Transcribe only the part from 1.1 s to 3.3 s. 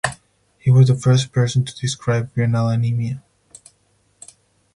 person to describe renal anaemia.